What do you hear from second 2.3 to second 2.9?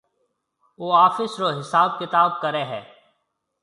ڪرَي ھيََََ